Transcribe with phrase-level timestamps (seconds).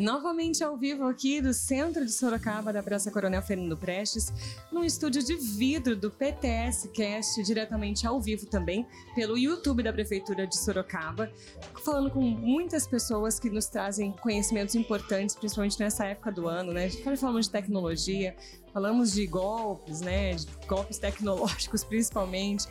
[0.00, 4.32] Novamente ao vivo aqui do centro de Sorocaba, da Praça Coronel Fernando Prestes,
[4.72, 10.46] num estúdio de vidro do PTS Cast, diretamente ao vivo também, pelo YouTube da Prefeitura
[10.46, 11.30] de Sorocaba,
[11.84, 16.88] falando com muitas pessoas que nos trazem conhecimentos importantes, principalmente nessa época do ano, né?
[17.18, 18.34] Falamos de tecnologia,
[18.72, 20.34] falamos de golpes, né?
[20.34, 22.66] De golpes tecnológicos principalmente.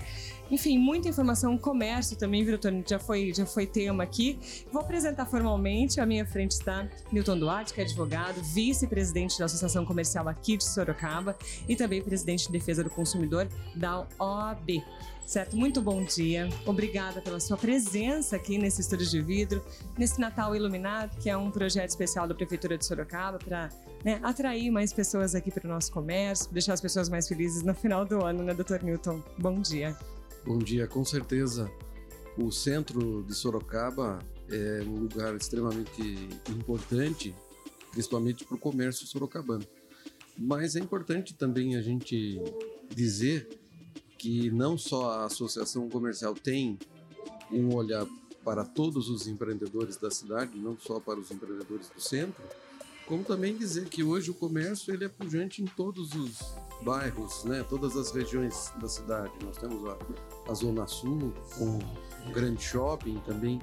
[0.51, 2.83] Enfim, muita informação, comércio também, viu, Tony?
[2.85, 4.39] Já foi, já foi tema aqui.
[4.71, 9.85] Vou apresentar formalmente, à minha frente está Milton Duarte, que é advogado, vice-presidente da Associação
[9.85, 11.37] Comercial aqui de Sorocaba
[11.67, 14.83] e também presidente de defesa do consumidor da OAB.
[15.23, 15.55] Certo?
[15.55, 16.49] Muito bom dia.
[16.65, 19.63] Obrigada pela sua presença aqui nesse estúdio de vidro,
[19.95, 23.69] nesse Natal Iluminado, que é um projeto especial da Prefeitura de Sorocaba para
[24.03, 27.73] né, atrair mais pessoas aqui para o nosso comércio, deixar as pessoas mais felizes no
[27.73, 29.21] final do ano, né, doutor Newton?
[29.37, 29.97] Bom dia.
[30.45, 31.69] Bom dia, com certeza.
[32.37, 37.35] O centro de Sorocaba é um lugar extremamente importante,
[37.91, 39.65] principalmente para o comércio sorocabano.
[40.37, 42.41] Mas é importante também a gente
[42.95, 43.47] dizer
[44.17, 46.79] que não só a associação comercial tem
[47.51, 48.05] um olhar
[48.43, 52.41] para todos os empreendedores da cidade, não só para os empreendedores do centro,
[53.09, 57.65] como também dizer que hoje o comércio ele é pujante em todos os bairros, né?
[57.67, 59.33] todas as regiões da cidade.
[59.43, 59.97] Nós temos a,
[60.47, 61.79] a Zona Sul, com
[62.27, 63.59] um grande shopping também,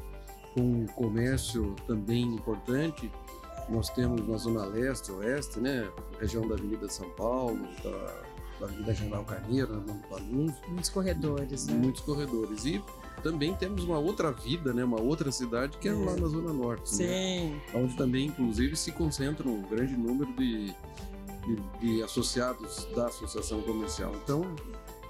[0.52, 3.10] com um comércio também importante.
[3.68, 5.88] Nós temos na Zona Leste, Oeste, né?
[6.18, 8.22] região da Avenida São Paulo, da,
[8.58, 10.60] da Avenida General Carneiro, na Panunzio.
[10.68, 11.74] Muitos corredores, né?
[11.74, 12.64] Muitos corredores.
[12.64, 12.82] E
[13.26, 14.84] também temos uma outra vida, né?
[14.84, 15.94] Uma outra cidade que é, é.
[15.94, 16.96] lá na Zona Norte.
[16.96, 16.96] Né?
[16.96, 17.50] Sim.
[17.50, 17.60] Né?
[17.74, 20.72] Onde também, inclusive, se concentra um grande número de,
[21.44, 24.12] de, de associados da associação comercial.
[24.22, 24.44] Então,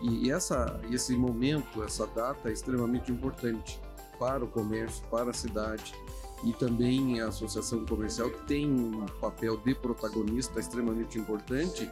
[0.00, 3.78] e essa, esse momento, essa data é extremamente importante
[4.18, 5.94] para o comércio, para a cidade.
[6.42, 11.90] E também a associação comercial tem um papel de protagonista extremamente importante,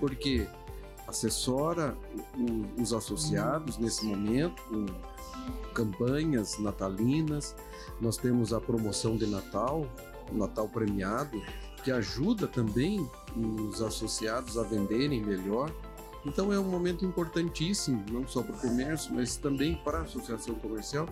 [0.00, 0.46] porque
[1.08, 1.96] assessora
[2.78, 5.15] os associados nesse momento com
[5.74, 7.54] campanhas natalinas.
[8.00, 9.86] Nós temos a promoção de Natal,
[10.32, 11.40] Natal premiado,
[11.84, 15.70] que ajuda também os associados a venderem melhor.
[16.24, 20.56] Então é um momento importantíssimo, não só para o comércio, mas também para a associação
[20.56, 21.08] comercial,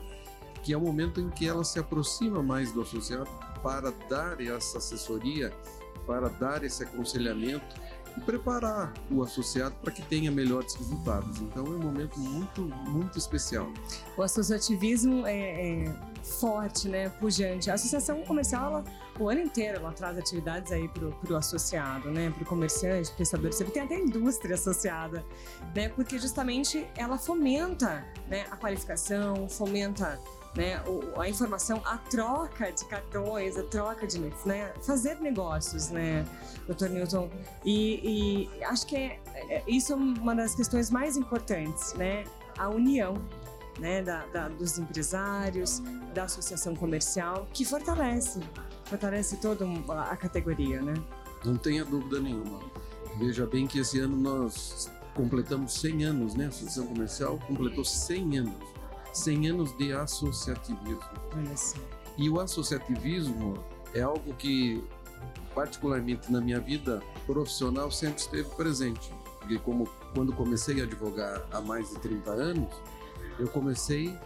[0.65, 3.31] que é o momento em que ela se aproxima mais do associado
[3.63, 5.53] para dar essa assessoria,
[6.07, 7.75] para dar esse aconselhamento
[8.17, 11.41] e preparar o associado para que tenha melhores resultados.
[11.41, 13.73] Então é um momento muito, muito especial.
[14.17, 17.71] O associativismo é, é forte, né, pujante.
[17.71, 18.85] A associação comercial, ela,
[19.19, 23.51] o ano inteiro, ela traz atividades aí para o associado, né, para o comerciante, prestador
[23.51, 23.75] de serviço.
[23.75, 25.25] Tem até indústria associada,
[25.75, 30.19] né, porque justamente ela fomenta né, a qualificação, fomenta
[30.57, 30.81] né,
[31.17, 36.25] a informação, a troca de cartões, a troca de, né, fazer negócios, né,
[36.67, 37.29] doutor Newton.
[37.65, 42.25] E, e acho que é, é, isso é uma das questões mais importantes, né,
[42.57, 43.21] a união,
[43.81, 45.83] né, da, da, dos empresários,
[46.15, 48.41] da associação comercial, que fortalece,
[48.85, 49.67] fortalece toda
[50.03, 50.95] a categoria, né.
[51.45, 52.61] Não tenha dúvida nenhuma.
[53.19, 56.47] Veja bem que esse ano nós completamos 100 anos, né?
[56.47, 58.74] A Associação Comercial completou 100 anos
[59.15, 60.99] 100 anos de associativismo.
[62.17, 63.65] E o associativismo
[63.95, 64.83] é algo que,
[65.55, 69.13] particularmente na minha vida profissional, sempre esteve presente.
[69.39, 72.75] Porque como quando comecei a advogar há mais de 30 anos,
[73.39, 74.17] eu comecei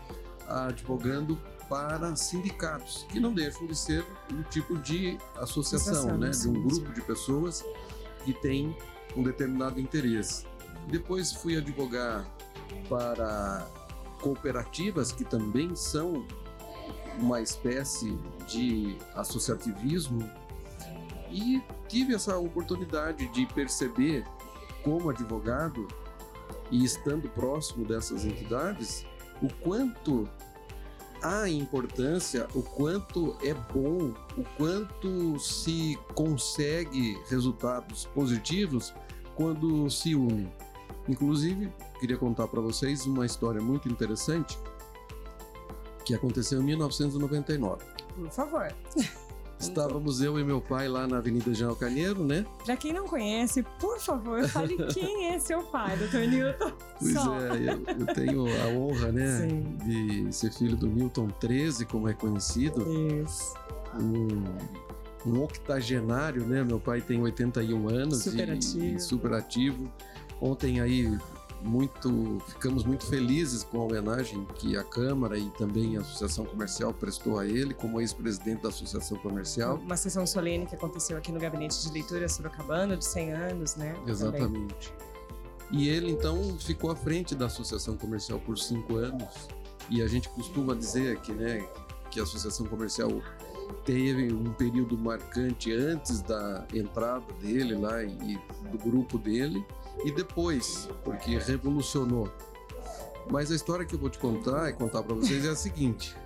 [0.46, 1.38] advogando
[1.68, 6.30] para sindicatos, que não deixam de ser um tipo de associação, né?
[6.30, 7.62] de um grupo de pessoas
[8.24, 8.74] que tem
[9.14, 10.46] um determinado interesse.
[10.88, 12.26] Depois fui advogar
[12.88, 13.66] para
[14.20, 16.26] cooperativas que também são
[17.18, 20.28] uma espécie de associativismo
[21.30, 24.24] e tive essa oportunidade de perceber
[24.82, 25.86] como advogado
[26.70, 29.04] e estando próximo dessas entidades
[29.42, 30.28] o quanto
[31.22, 38.94] há importância, o quanto é bom, o quanto se consegue resultados positivos
[39.34, 40.50] quando se une.
[41.08, 44.58] Inclusive, queria contar para vocês uma história muito interessante
[46.04, 47.84] que aconteceu em 1999.
[48.14, 48.72] Por favor.
[49.58, 52.46] Estávamos eu e meu pai lá na Avenida General Carneiro, né?
[52.64, 56.72] Pra quem não conhece, por favor, fale quem é seu pai, doutor Newton.
[56.98, 57.34] Pois Só.
[57.40, 59.76] é, eu, eu, tenho a honra, né, Sim.
[59.84, 62.86] de ser filho do Newton 13, como é conhecido.
[63.24, 63.52] Isso.
[64.00, 64.44] Um,
[65.26, 66.62] um octogenário, né?
[66.62, 68.84] Meu pai tem 81 anos super e, ativo.
[68.84, 69.92] e super ativo.
[70.40, 71.18] Ontem aí
[71.62, 76.94] muito, ficamos muito felizes com a homenagem que a Câmara e também a Associação Comercial
[76.94, 79.76] prestou a ele como ex-presidente da Associação Comercial.
[79.76, 83.96] Uma sessão solene que aconteceu aqui no Gabinete de Leitura Sorocabana, de 100 anos, né?
[84.06, 84.92] Exatamente.
[84.92, 85.08] Também.
[85.70, 89.48] E ele, então, ficou à frente da Associação Comercial por cinco anos.
[89.90, 91.66] E a gente costuma dizer que, né,
[92.10, 93.10] que a Associação Comercial
[93.84, 98.38] teve um período marcante antes da entrada dele lá e
[98.70, 99.64] do grupo dele
[100.04, 102.30] e depois, porque revolucionou.
[103.30, 106.16] Mas a história que eu vou te contar e contar para vocês é a seguinte: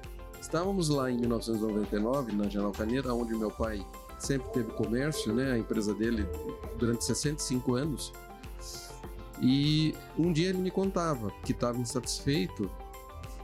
[0.41, 3.85] estávamos lá em 1999 na General Caneira, onde meu pai
[4.19, 5.53] sempre teve comércio, né?
[5.53, 6.27] A empresa dele
[6.79, 8.13] durante 65 anos.
[9.41, 12.71] E um dia ele me contava que estava insatisfeito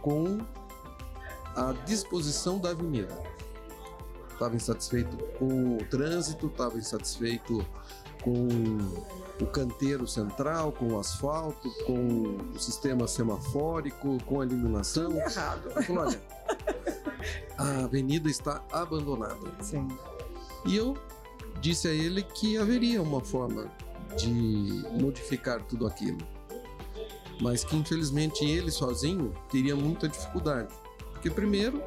[0.01, 0.39] com
[1.57, 3.21] a disposição da avenida.
[4.33, 7.67] Estava insatisfeito com o trânsito, estava insatisfeito
[8.23, 8.47] com
[9.41, 15.11] o canteiro central, com o asfalto, com o sistema semafórico, com a iluminação.
[15.11, 15.71] Tudo errado.
[15.71, 16.23] Falei, olha,
[17.57, 19.53] a avenida está abandonada.
[19.61, 19.87] Sim.
[20.67, 20.97] E eu
[21.61, 23.71] disse a ele que haveria uma forma
[24.17, 26.19] de modificar tudo aquilo.
[27.41, 30.75] Mas que infelizmente ele sozinho teria muita dificuldade.
[31.13, 31.83] Porque primeiro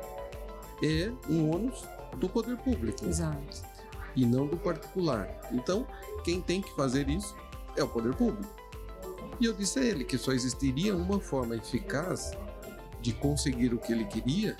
[0.83, 1.83] é um ônus
[2.17, 3.05] do poder público.
[3.05, 3.70] Exato.
[4.15, 5.27] E não do particular.
[5.51, 5.87] Então,
[6.23, 7.35] quem tem que fazer isso
[7.75, 8.53] é o poder público.
[9.39, 12.31] E eu disse a ele que só existiria uma forma eficaz
[13.01, 14.55] de conseguir o que ele queria,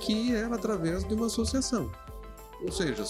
[0.00, 1.90] que era através de uma associação.
[2.62, 3.04] Ou seja,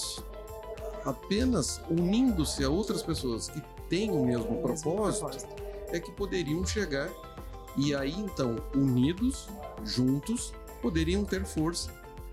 [1.05, 5.47] apenas unindo-se a outras pessoas que têm o mesmo propósito,
[5.93, 7.09] é que poderiam chegar
[7.77, 9.49] e aí então, unidos,
[9.85, 11.93] juntos, poderiam ter força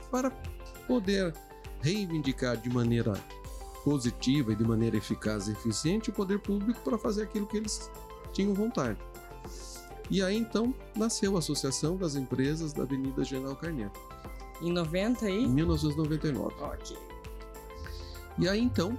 [0.09, 0.31] para
[0.87, 1.33] poder
[1.83, 3.13] reivindicar de maneira
[3.83, 7.91] positiva e de maneira eficaz e eficiente o poder público para fazer aquilo que eles
[8.31, 8.97] tinham vontade.
[10.09, 13.91] E aí então nasceu a Associação das Empresas da Avenida General Carneiro.
[14.61, 15.43] Em 90 e?
[15.43, 16.55] Em 1999.
[16.61, 16.97] Ok.
[18.39, 18.97] E aí então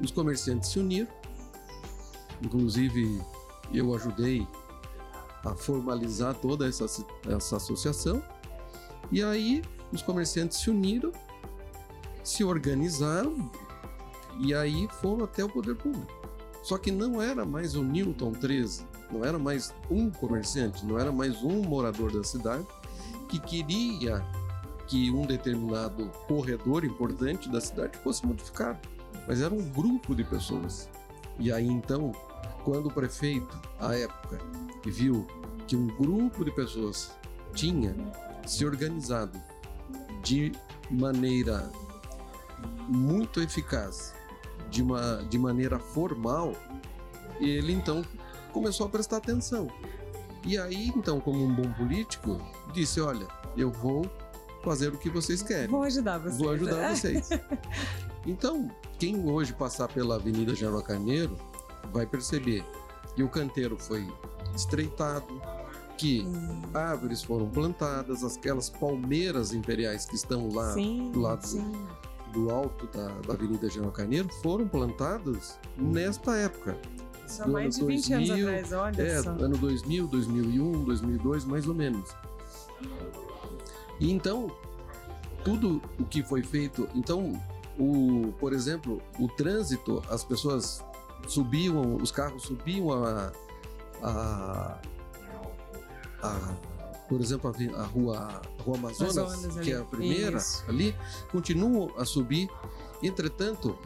[0.00, 1.08] os comerciantes se uniram,
[2.40, 3.20] inclusive
[3.72, 4.46] eu ajudei
[5.44, 6.86] a formalizar toda essa,
[7.28, 8.22] essa associação.
[9.10, 11.10] E aí os comerciantes se uniram,
[12.22, 13.50] se organizaram
[14.38, 16.12] e aí foram até o poder público.
[16.62, 21.10] Só que não era mais o Newton 13, não era mais um comerciante, não era
[21.10, 22.66] mais um morador da cidade
[23.28, 24.24] que queria
[24.86, 28.78] que um determinado corredor importante da cidade fosse modificado,
[29.26, 30.88] mas era um grupo de pessoas.
[31.38, 32.12] E aí então,
[32.62, 34.38] quando o prefeito, à época,
[34.84, 35.26] viu
[35.66, 37.12] que um grupo de pessoas
[37.54, 37.94] tinha
[38.46, 39.40] se organizado
[40.22, 40.52] de
[40.90, 41.70] maneira
[42.88, 44.14] muito eficaz
[44.72, 46.54] de, uma, de maneira formal,
[47.38, 48.04] ele então
[48.52, 49.68] começou a prestar atenção.
[50.44, 52.40] E aí, então, como um bom político,
[52.72, 54.10] disse: Olha, eu vou
[54.64, 55.68] fazer o que vocês querem.
[55.68, 56.38] Vou ajudar vocês.
[56.38, 57.28] Vou ajudar vocês.
[58.26, 61.36] então, quem hoje passar pela Avenida General Carneiro
[61.92, 62.64] vai perceber
[63.14, 64.06] que o canteiro foi
[64.56, 65.40] estreitado,
[65.96, 66.62] que hum.
[66.74, 71.72] árvores foram plantadas, aquelas palmeiras imperiais que estão lá sim, do lado sim
[72.32, 76.76] do alto da, da Avenida General Carneiro foram plantadas nesta época.
[77.26, 79.30] Só mais de 20 2000, anos atrás, olha é, só.
[79.30, 82.10] ano 2000, 2001, 2002, mais ou menos.
[83.98, 84.50] E então,
[85.44, 87.40] tudo o que foi feito, então,
[87.78, 90.84] o, por exemplo, o trânsito, as pessoas
[91.26, 93.32] subiam, os carros subiam a,
[94.02, 94.78] a,
[96.22, 96.54] a
[97.12, 98.16] por exemplo, a, rua,
[98.58, 100.64] a rua Amazonas, Amazonas que é a primeira Isso.
[100.66, 100.96] ali,
[101.30, 102.48] continuam a subir.
[103.02, 103.78] Entretanto,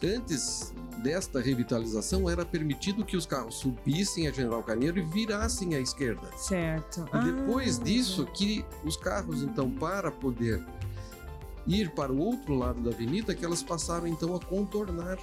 [0.00, 0.72] antes
[1.02, 6.30] desta revitalização, era permitido que os carros subissem a General Carneiro e virassem à esquerda.
[6.36, 7.04] Certo.
[7.12, 10.64] E depois ah, disso, que os carros, então, para poder
[11.66, 15.18] ir para o outro lado da avenida, que elas passaram, então, a contornar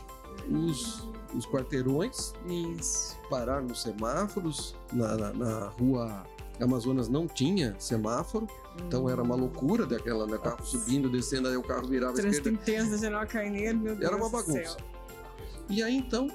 [0.49, 1.01] os,
[1.33, 3.17] os quarteirões, Isso.
[3.29, 6.27] parar nos semáforos, na, na, na rua
[6.59, 8.47] Amazonas não tinha semáforo,
[8.85, 10.37] então era uma loucura daquela, né?
[10.37, 14.17] Carro subindo, descendo, aí o carro virava Trânsito intenso da General Carneiro, meu Deus Era
[14.17, 14.77] uma bagunça.
[15.69, 16.29] E aí então,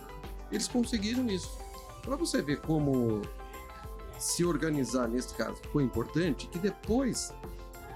[0.51, 1.59] eles conseguiram isso.
[2.03, 3.23] Para você ver como
[4.19, 7.33] se organizar nesse caso foi importante, que depois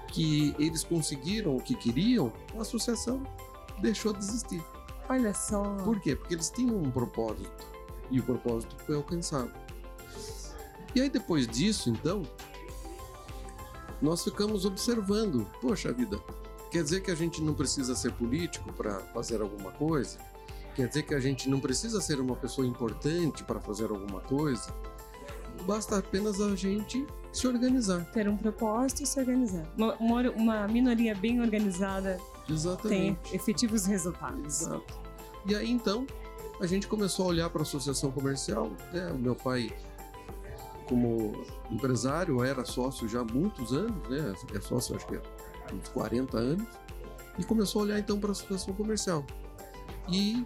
[0.07, 3.21] que eles conseguiram o que queriam, a associação
[3.79, 4.63] deixou de existir.
[5.09, 5.63] Olha só.
[5.83, 6.15] Por quê?
[6.15, 7.67] Porque eles tinham um propósito
[8.09, 9.51] e o propósito foi alcançado.
[10.95, 12.23] E aí depois disso, então,
[14.01, 16.19] nós ficamos observando, poxa vida,
[16.71, 20.19] quer dizer que a gente não precisa ser político para fazer alguma coisa?
[20.75, 24.73] Quer dizer que a gente não precisa ser uma pessoa importante para fazer alguma coisa?
[25.65, 28.05] basta apenas a gente se organizar.
[28.11, 29.65] Ter um propósito e se organizar.
[29.99, 33.17] Uma, uma, minoria bem organizada Exatamente.
[33.21, 34.61] tem efetivos resultados.
[34.61, 34.99] Exato.
[35.45, 36.05] E aí então
[36.59, 38.71] a gente começou a olhar para a associação comercial.
[38.91, 39.11] Né?
[39.11, 39.71] O meu pai,
[40.87, 44.33] como empresário, era sócio já há muitos anos, né?
[44.53, 46.67] É sócio acho que há uns 40 anos.
[47.37, 49.25] E começou a olhar então para a associação comercial.
[50.09, 50.45] E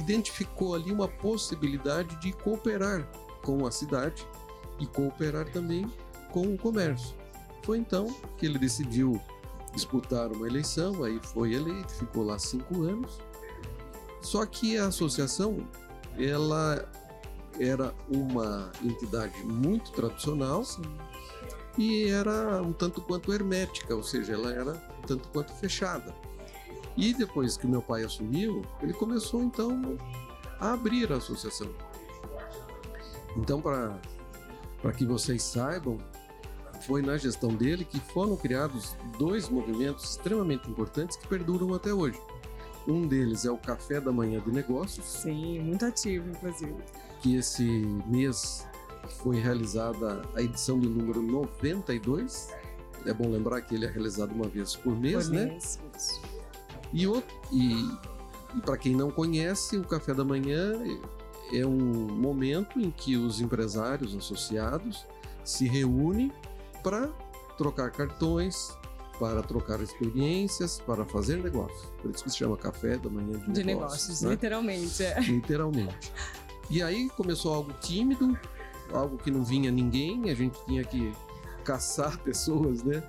[0.00, 3.08] identificou ali uma possibilidade de cooperar
[3.42, 4.26] com a cidade
[4.78, 5.90] e cooperar também
[6.30, 7.14] com o comércio.
[7.62, 9.20] Foi então que ele decidiu
[9.72, 13.20] disputar uma eleição, aí foi eleito, ficou lá cinco anos.
[14.20, 15.66] Só que a associação,
[16.18, 16.88] ela
[17.58, 20.82] era uma entidade muito tradicional Sim.
[21.78, 26.14] e era um tanto quanto hermética, ou seja, ela era um tanto quanto fechada.
[26.96, 29.96] E depois que meu pai assumiu, ele começou então
[30.60, 31.68] a abrir a associação.
[33.36, 35.98] Então, para que vocês saibam,
[36.82, 42.20] foi na gestão dele que foram criados dois movimentos extremamente importantes que perduram até hoje.
[42.86, 45.06] Um deles é o Café da Manhã de Negócios.
[45.06, 46.74] Sim, muito ativo, inclusive.
[47.22, 47.62] Que esse
[48.06, 48.66] mês
[49.22, 52.52] foi realizada a edição do número 92.
[53.06, 55.46] É bom lembrar que ele é realizado uma vez por mês, por né?
[55.46, 56.20] Mês, isso.
[56.92, 57.88] E, outro, e,
[58.54, 60.74] e para quem não conhece, o Café da Manhã
[61.52, 65.06] é um momento em que os empresários associados
[65.44, 66.32] se reúnem
[66.82, 67.08] para
[67.56, 68.76] trocar cartões,
[69.18, 71.86] para trocar experiências, para fazer negócios.
[72.00, 74.08] Por isso que se chama café da manhã de, de negócios.
[74.08, 74.30] negócios né?
[74.30, 75.02] literalmente.
[75.02, 75.20] É.
[75.20, 76.12] Literalmente.
[76.70, 78.38] E aí começou algo tímido,
[78.92, 81.12] algo que não vinha ninguém, a gente tinha que
[81.64, 83.02] caçar pessoas, né,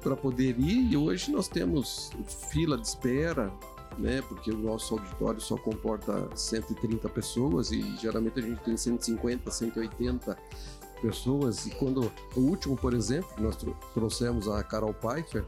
[0.00, 0.92] para poder ir.
[0.92, 2.10] E hoje nós temos
[2.50, 3.52] fila de espera,
[3.98, 9.50] né, porque o nosso auditório só comporta 130 pessoas e geralmente a gente tem 150,
[9.50, 10.36] 180
[11.02, 11.66] pessoas.
[11.66, 13.56] E quando o último, por exemplo, nós
[13.94, 15.44] trouxemos a Carol Pfeiffer,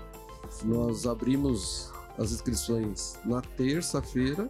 [0.65, 4.49] nós abrimos as inscrições na terça-feira,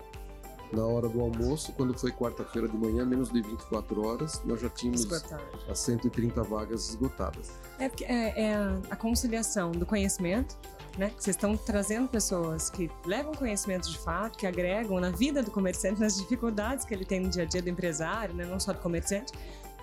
[0.72, 4.68] na hora do almoço, quando foi quarta-feira de manhã, menos de 24 horas, nós já
[4.68, 5.42] tínhamos Esgotado.
[5.68, 7.52] as 130 vagas esgotadas.
[7.78, 8.54] É, é, é
[8.90, 10.56] a conciliação do conhecimento,
[10.96, 11.12] né?
[11.18, 16.00] Vocês estão trazendo pessoas que levam conhecimento de fato, que agregam na vida do comerciante,
[16.00, 18.44] nas dificuldades que ele tem no dia a dia do empresário, né?
[18.44, 19.32] não só do comerciante,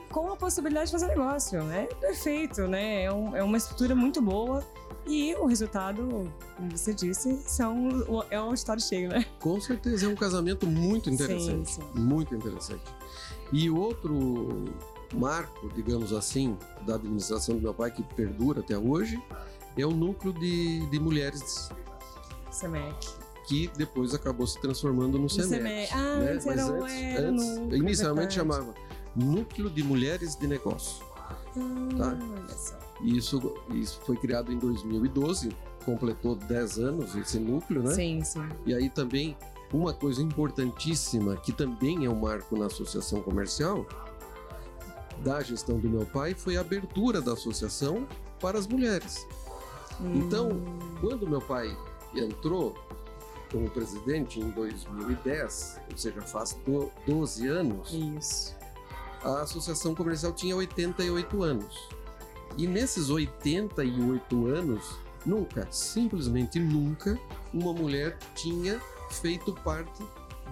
[0.09, 1.59] com a possibilidade de fazer negócio.
[1.71, 3.03] É perfeito, né?
[3.03, 4.63] É, um, é uma estrutura muito boa
[5.07, 7.89] e o resultado, como você disse, são,
[8.29, 9.25] é um auditório cheio, né?
[9.39, 11.71] Com certeza, é um casamento muito interessante.
[11.71, 11.99] Sim, sim.
[11.99, 12.83] Muito interessante.
[13.51, 14.65] E outro
[15.13, 19.21] marco, digamos assim, da administração do meu pai, que perdura até hoje,
[19.77, 21.69] é o núcleo de, de mulheres.
[22.51, 25.91] SEMEC que depois acabou se transformando no SEMEC.
[25.91, 26.21] Ah, né?
[26.21, 28.75] era, antes, era antes, inicialmente chamava
[29.15, 31.03] Núcleo de Mulheres de Negócio.
[31.55, 32.17] Hum, tá?
[33.01, 35.49] Isso, isso foi criado em 2012,
[35.85, 37.93] completou 10 anos esse núcleo, né?
[37.93, 38.47] Sim, sim.
[38.65, 39.37] E aí também
[39.71, 43.85] uma coisa importantíssima que também é um marco na associação comercial
[45.23, 48.07] da gestão do meu pai foi a abertura da associação
[48.39, 49.27] para as mulheres.
[50.01, 50.13] Hum.
[50.15, 50.49] Então,
[51.01, 51.75] quando meu pai
[52.15, 52.75] entrou
[53.51, 56.57] como presidente em 2010, ou seja, faz
[57.05, 57.91] 12 anos.
[57.93, 58.58] Isso
[59.23, 61.89] a associação comercial tinha 88 anos.
[62.57, 67.19] E nesses 88 anos, nunca, simplesmente nunca,
[67.53, 70.03] uma mulher tinha feito parte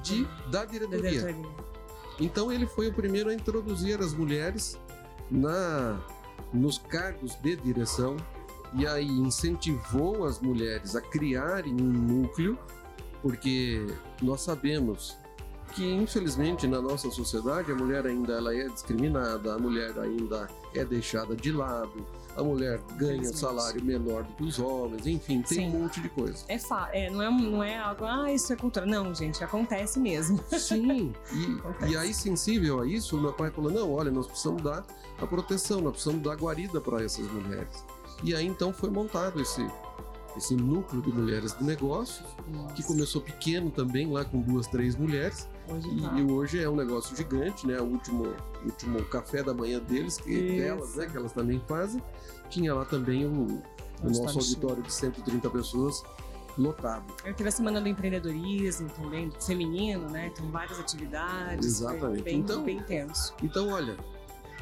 [0.04, 1.36] de, da diretoria.
[2.20, 4.80] Então ele foi o primeiro a introduzir as mulheres
[5.30, 6.00] na
[6.54, 8.16] nos cargos de direção
[8.74, 12.58] e aí incentivou as mulheres a criarem um núcleo,
[13.22, 13.86] porque
[14.22, 15.18] nós sabemos
[15.74, 20.84] que infelizmente na nossa sociedade a mulher ainda ela é discriminada, a mulher ainda é
[20.84, 22.06] deixada de lado,
[22.36, 25.76] a mulher ganha salário menor do que os homens, enfim, tem Sim.
[25.76, 26.46] um monte de coisa.
[26.48, 26.58] É,
[26.94, 28.86] é, não, é, não é algo, ah, isso é cultura.
[28.86, 30.40] Não, gente, acontece mesmo.
[30.58, 34.86] Sim, e, e aí sensível a isso, meu pai falou, não, olha, nós precisamos dar
[35.20, 37.84] a proteção, nós precisamos dar guarida para essas mulheres.
[38.24, 39.68] E aí então foi montado esse,
[40.36, 42.74] esse núcleo de mulheres de negócios, Nossa.
[42.76, 45.48] que começou pequeno também, lá com duas, três mulheres.
[45.70, 46.34] Hoje e, tá.
[46.34, 47.80] hoje é um negócio gigante, né?
[47.80, 48.34] O último,
[48.64, 50.58] último café da manhã deles, que Isso.
[50.58, 51.06] delas, né?
[51.08, 52.02] Que elas também fazem.
[52.50, 53.62] Tinha lá também o,
[54.02, 56.04] o nosso auditório de 130 pessoas
[56.58, 57.06] lotado.
[57.24, 60.32] Eu tive a semana do empreendedorismo também, feminino, né?
[60.36, 61.66] Tem várias atividades.
[61.66, 62.24] Exatamente.
[62.24, 63.34] Bem, então, bem intenso.
[63.44, 63.96] Então, olha,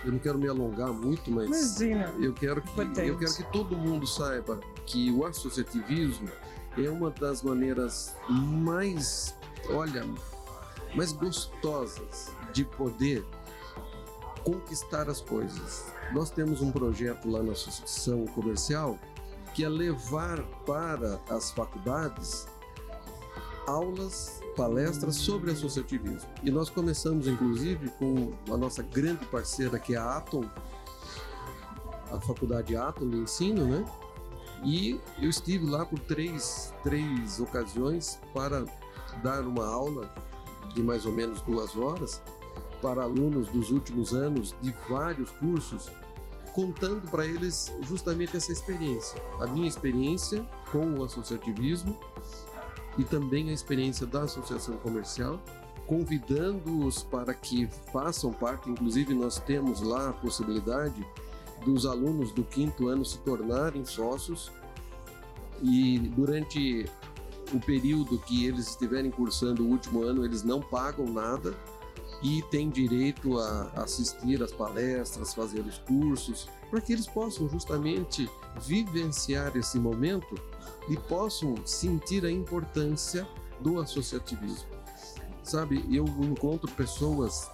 [0.03, 2.13] eu não quero me alongar muito, mas Imagina.
[2.19, 6.29] eu quero que eu quero que todo mundo saiba que o associativismo
[6.77, 9.35] é uma das maneiras mais,
[9.69, 10.05] olha,
[10.95, 13.25] mais gostosas de poder
[14.43, 15.85] conquistar as coisas.
[16.13, 18.97] Nós temos um projeto lá na Associação Comercial
[19.53, 22.47] que é levar para as faculdades
[23.67, 26.29] aulas, palestras sobre associativismo.
[26.43, 30.43] E nós começamos, inclusive, com a nossa grande parceira, que é a Atom,
[32.11, 33.85] a Faculdade Atom de Ensino, né?
[34.63, 38.65] E eu estive lá por três, três ocasiões para
[39.23, 40.13] dar uma aula
[40.75, 42.21] de mais ou menos duas horas
[42.81, 45.89] para alunos dos últimos anos de vários cursos,
[46.53, 51.97] contando para eles justamente essa experiência, a minha experiência com o associativismo
[52.97, 55.39] e também a experiência da associação comercial,
[55.87, 61.05] convidando-os para que façam parte, inclusive nós temos lá a possibilidade
[61.65, 64.51] dos alunos do quinto ano se tornarem sócios
[65.61, 66.85] e durante
[67.53, 71.55] o período que eles estiverem cursando o último ano, eles não pagam nada
[72.21, 78.29] e têm direito a assistir às palestras, fazer os cursos, para que eles possam justamente
[78.61, 80.35] vivenciar esse momento
[80.89, 83.27] e possam sentir a importância
[83.59, 84.69] do associativismo.
[85.43, 87.49] Sabe, eu encontro pessoas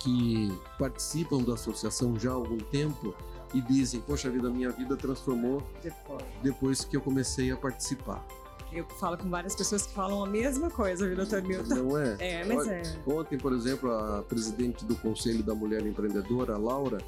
[0.00, 3.14] que participam da associação já há algum tempo
[3.52, 8.24] e dizem: Poxa vida, minha vida transformou depois, depois que eu comecei a participar.
[8.72, 11.74] Eu falo com várias pessoas que falam a mesma coisa, viu, doutor Milton?
[11.74, 12.16] Não é?
[12.18, 12.82] É, mas é.
[13.06, 16.98] Ontem, por exemplo, a presidente do Conselho da Mulher Empreendedora, a Laura,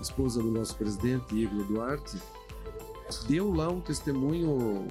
[0.00, 2.18] esposa do nosso presidente, Igor Duarte,
[3.28, 4.86] deu lá um testemunho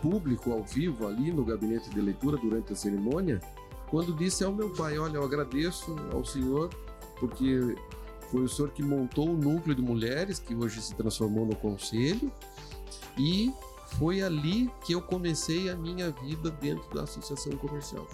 [0.00, 3.40] público, ao vivo, ali no gabinete de leitura, durante a cerimônia,
[3.88, 6.70] quando disse ao meu pai: Olha, eu agradeço ao senhor,
[7.18, 7.76] porque
[8.30, 12.32] foi o senhor que montou o núcleo de mulheres, que hoje se transformou no conselho,
[13.18, 13.52] e
[13.98, 18.06] foi ali que eu comecei a minha vida dentro da associação comercial.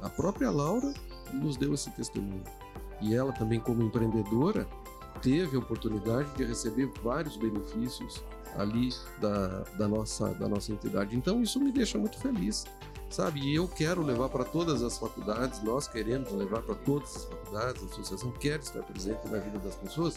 [0.00, 0.92] A própria Laura
[1.32, 2.44] nos deu esse testemunho.
[3.00, 4.66] E ela também, como empreendedora,
[5.20, 8.22] teve a oportunidade de receber vários benefícios
[8.56, 11.16] ali da, da, nossa, da nossa entidade.
[11.16, 12.64] Então, isso me deixa muito feliz
[13.14, 13.40] sabe?
[13.40, 17.82] E eu quero levar para todas as faculdades, nós queremos levar para todas as faculdades,
[17.82, 20.16] a associação quer estar presente na vida das pessoas,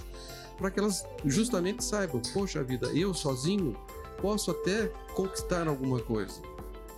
[0.58, 3.78] para que elas justamente saibam, poxa vida, eu sozinho
[4.21, 6.41] posso até conquistar alguma coisa,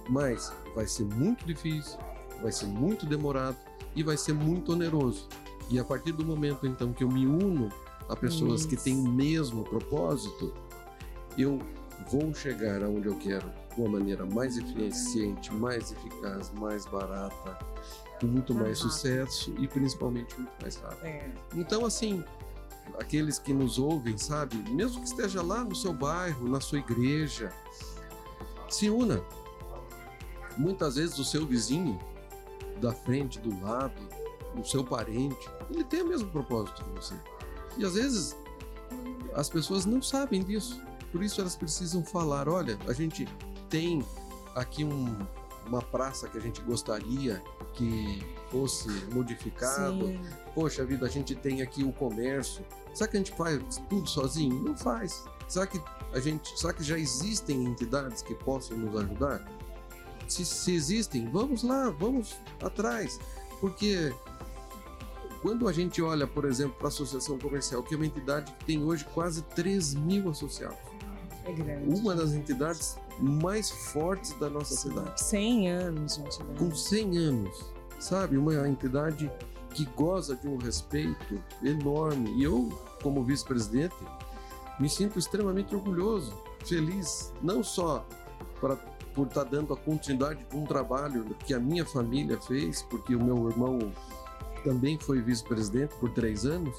[0.10, 2.00] mas vai ser muito difícil,
[2.42, 3.58] vai ser muito demorado
[3.96, 5.28] e vai ser muito oneroso.
[5.70, 7.70] E a partir do momento então que eu me uno
[8.08, 8.70] a pessoas Isso.
[8.70, 10.54] que têm o mesmo propósito,
[11.38, 11.60] eu
[12.10, 17.60] vou chegar aonde eu quero de uma maneira mais eficiente, mais eficaz, mais barata,
[18.20, 21.06] com muito mais sucesso e principalmente muito mais rápido.
[21.06, 21.32] É.
[21.56, 22.24] Então, assim,
[22.98, 27.52] aqueles que nos ouvem, sabe, mesmo que esteja lá no seu bairro, na sua igreja,
[28.70, 29.24] se una.
[30.58, 32.00] Muitas vezes o seu vizinho,
[32.82, 34.00] da frente, do lado,
[34.56, 37.16] o seu parente, ele tem o mesmo propósito que você.
[37.78, 38.36] E às vezes
[39.36, 40.82] as pessoas não sabem disso.
[41.12, 43.28] Por isso elas precisam falar: olha, a gente
[43.70, 44.04] tem
[44.56, 45.18] aqui um,
[45.66, 47.42] uma praça que a gente gostaria
[47.74, 50.08] que fosse modificado.
[50.08, 50.22] Sim.
[50.54, 52.66] Poxa vida, a gente tem aqui o comércio.
[52.94, 54.64] Será que a gente faz tudo sozinho?
[54.64, 55.24] Não faz.
[55.48, 55.82] Será que
[56.14, 59.46] a gente, será que já existem entidades que possam nos ajudar?
[60.28, 63.20] Se, se existem, vamos lá, vamos atrás,
[63.60, 64.14] porque
[65.42, 68.66] quando a gente olha, por exemplo, para a Associação Comercial, que é uma entidade que
[68.66, 70.78] tem hoje quase 3 mil associados,
[71.46, 72.00] é grande.
[72.00, 75.22] uma das entidades mais fortes da nossa cidade.
[75.22, 76.44] 100 anos, gente.
[76.44, 76.56] Né?
[76.58, 77.66] Com 100 anos,
[78.00, 78.38] sabe?
[78.38, 79.32] Uma entidade
[79.74, 82.32] que goza de um respeito enorme.
[82.36, 82.70] E eu,
[83.02, 83.96] como vice-presidente,
[84.80, 86.34] me sinto extremamente orgulhoso,
[86.66, 88.06] feliz, não só
[88.60, 88.72] por
[89.28, 93.24] estar tá dando a continuidade de um trabalho que a minha família fez, porque o
[93.24, 93.92] meu irmão
[94.64, 96.78] também foi vice-presidente por três anos,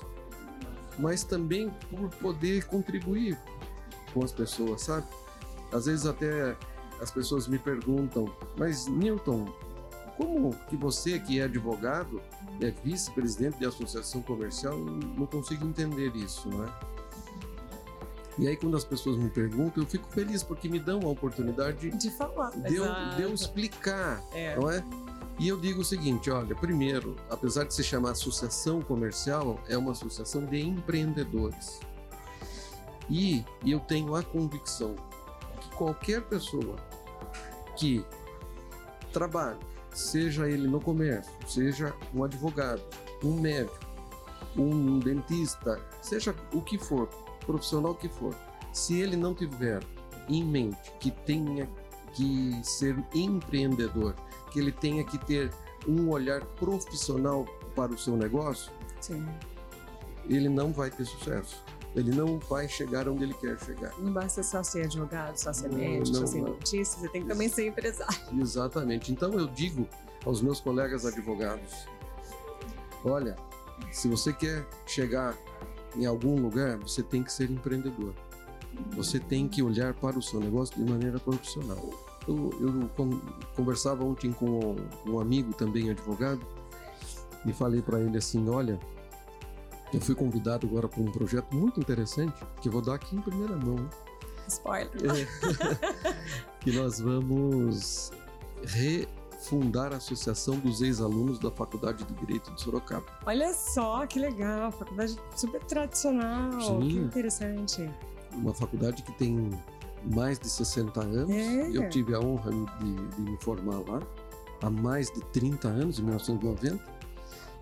[0.98, 3.38] mas também por poder contribuir
[4.12, 5.06] com as pessoas, sabe?
[5.72, 6.56] Às vezes até
[7.00, 9.46] as pessoas me perguntam, mas Newton,
[10.20, 12.20] como que você que é advogado,
[12.60, 16.68] é vice-presidente de associação comercial, não consigo entender isso, não é?
[18.38, 21.90] E aí quando as pessoas me perguntam, eu fico feliz porque me dão a oportunidade
[21.90, 22.84] de falar, de eu,
[23.16, 24.56] de eu explicar, é.
[24.56, 24.84] não é?
[25.38, 29.92] E eu digo o seguinte, olha, primeiro, apesar de se chamar associação comercial, é uma
[29.92, 31.80] associação de empreendedores.
[33.08, 34.94] E eu tenho a convicção
[35.76, 36.76] qualquer pessoa
[37.74, 38.04] que
[39.14, 39.58] trabalhe,
[39.92, 42.82] seja ele no comércio, seja um advogado,
[43.22, 43.78] um médico,
[44.56, 47.08] um dentista, seja o que for,
[47.46, 48.34] profissional que for,
[48.72, 49.82] se ele não tiver
[50.28, 51.68] em mente que tenha
[52.14, 54.14] que ser empreendedor,
[54.52, 55.50] que ele tenha que ter
[55.86, 59.26] um olhar profissional para o seu negócio, Sim.
[60.28, 61.62] ele não vai ter sucesso.
[61.94, 63.92] Ele não vai chegar onde ele quer chegar.
[63.98, 66.52] Não basta só ser advogado, só ser Não, médico, só não, ser não.
[66.52, 68.14] dentista, você tem que também ser empresário.
[68.40, 69.10] Exatamente.
[69.12, 69.88] Então eu digo
[70.24, 71.86] aos meus colegas advogados:
[73.04, 73.34] olha,
[73.90, 75.36] se você quer chegar
[75.96, 78.14] em algum lugar, você tem que ser empreendedor.
[78.94, 81.90] Você tem que olhar para o seu negócio de maneira profissional.
[82.28, 83.20] Eu, eu con-
[83.56, 84.76] conversava ontem com
[85.06, 86.40] um amigo também advogado
[87.44, 88.78] e falei para ele assim: olha,
[89.92, 93.20] eu fui convidado agora para um projeto muito interessante que eu vou dar aqui em
[93.20, 93.88] primeira mão.
[94.48, 94.90] Spoiler.
[94.94, 96.24] É.
[96.60, 98.10] que nós vamos
[98.64, 103.06] refundar a Associação dos Ex-Alunos da Faculdade de Direito de Sorocaba.
[103.26, 106.80] Olha só que legal, faculdade super tradicional, Sim.
[106.80, 107.90] que interessante.
[108.32, 109.50] Uma faculdade que tem
[110.04, 111.30] mais de 60 anos.
[111.30, 111.70] É.
[111.76, 114.00] Eu tive a honra de, de me formar lá
[114.62, 117.00] há mais de 30 anos, em 1990.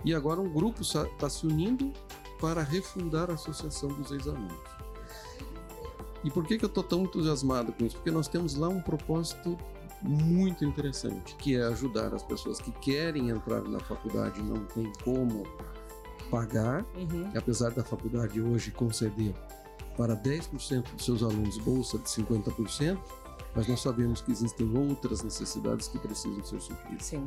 [0.04, 1.92] E agora um grupo está se unindo
[2.40, 4.53] para refundar a Associação dos Ex-Alunos.
[6.24, 7.96] E por que, que eu estou tão entusiasmado com isso?
[7.96, 9.57] Porque nós temos lá um propósito
[10.03, 14.92] muito interessante, que é ajudar as pessoas que querem entrar na faculdade e não tem
[15.05, 15.44] como
[16.31, 17.31] pagar, Uhum.
[17.37, 19.35] apesar da faculdade hoje conceder
[19.96, 22.98] para 10% dos seus alunos bolsa de 50%,
[23.58, 27.04] mas nós sabemos que existem outras necessidades que precisam ser supridas.
[27.04, 27.26] Sim.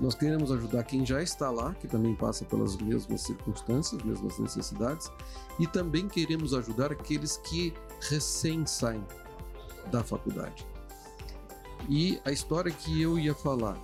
[0.00, 5.08] Nós queremos ajudar quem já está lá, que também passa pelas mesmas circunstâncias, mesmas necessidades,
[5.56, 9.06] e também queremos ajudar aqueles que recém saem
[9.92, 10.66] da faculdade.
[11.88, 13.80] E a história que eu ia falar,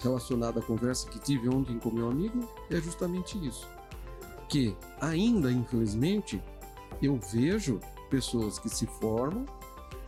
[0.00, 3.68] relacionada à conversa que tive ontem com meu amigo, é justamente isso.
[4.48, 6.42] Que ainda, infelizmente,
[7.00, 7.78] eu vejo
[8.10, 9.46] pessoas que se formam,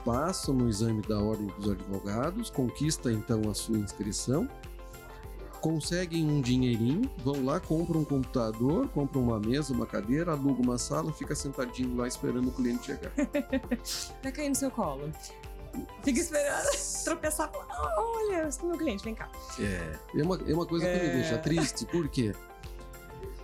[0.04, 4.48] passam no exame da Ordem dos Advogados, conquista então a sua inscrição,
[5.60, 10.78] conseguem um dinheirinho, vão lá, compram um computador, compram uma mesa, uma cadeira, alugam uma
[10.78, 13.12] sala, fica sentadinho lá esperando o cliente chegar.
[14.22, 15.10] Vai cair no seu colo.
[16.02, 16.66] Fica esperando
[17.04, 17.50] tropeçar.
[17.96, 19.30] Olha, esse é meu cliente, vem cá.
[19.58, 21.12] É, é uma, é uma coisa que me É.
[21.14, 22.34] deixa triste, porque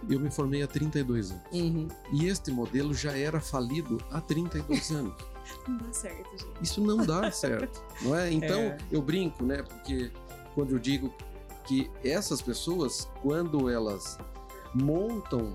[0.09, 1.43] eu me formei há 32 anos.
[1.53, 1.89] Uhum.
[2.13, 5.15] E este modelo já era falido há 32 anos.
[5.67, 6.53] Não dá certo, gente.
[6.63, 8.31] Isso não dá certo, não é?
[8.31, 8.79] Então, É.
[8.93, 9.63] eu brinco, né?
[9.63, 10.13] Porque
[10.55, 11.11] quando eu digo
[11.65, 14.19] que essas pessoas, quando elas
[14.75, 15.55] montam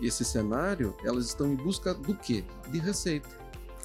[0.00, 2.44] esse cenário, elas estão em busca do quê?
[2.70, 3.28] De receita.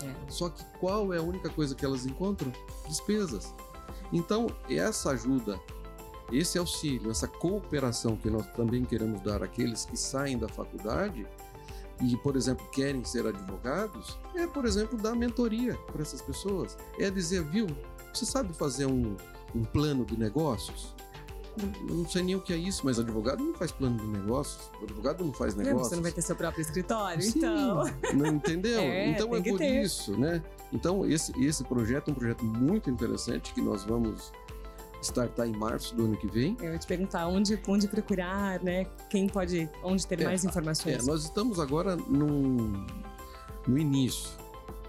[0.03, 0.13] É.
[0.29, 2.51] Só que qual é a única coisa que elas encontram?
[2.87, 3.53] Despesas.
[4.13, 5.59] Então, essa ajuda,
[6.31, 11.25] esse auxílio, essa cooperação que nós também queremos dar àqueles que saem da faculdade
[12.01, 16.77] e, por exemplo, querem ser advogados, é, por exemplo, dar mentoria para essas pessoas.
[16.99, 17.67] É dizer, viu,
[18.13, 19.15] você sabe fazer um,
[19.55, 20.93] um plano de negócios?
[21.89, 24.69] Eu não sei nem o que é isso, mas advogado não faz plano de negócios.
[24.79, 25.89] O advogado não faz Não, negócios.
[25.89, 27.83] Você não vai ter seu próprio escritório, Sim, então.
[28.13, 28.79] Não entendeu?
[28.87, 29.81] É, então é por ter.
[29.81, 30.43] isso, né?
[30.71, 34.31] Então esse, esse projeto é um projeto muito interessante que nós vamos
[35.07, 36.55] startar em março do ano que vem.
[36.61, 38.85] Eu ia te perguntar onde, onde procurar, né?
[39.09, 41.05] Quem pode, onde ter É, mais É, informações.
[41.05, 42.85] nós estamos agora num,
[43.67, 44.29] no início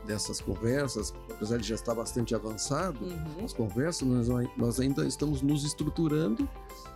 [0.06, 3.44] dessas conversas, apesar de já estar bastante avançado, Uhum.
[3.44, 6.48] as conversas, nós, nós ainda estamos nos estruturando,